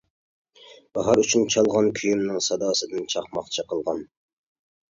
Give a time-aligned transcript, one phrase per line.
[0.97, 4.05] باھار ئۈچۈن چالغان كۆيۈمنىڭ، ساداسىدىن چاقماق چېقىلغان.